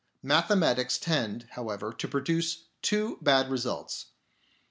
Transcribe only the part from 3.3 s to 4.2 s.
results.